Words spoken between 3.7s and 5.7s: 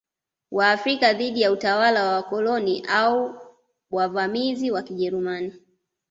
wavamizi wa Kijerumani